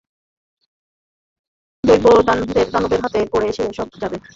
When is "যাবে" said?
4.01-4.17